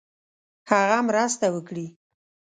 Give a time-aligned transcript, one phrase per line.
[0.71, 1.87] هغه مرسته وکړي.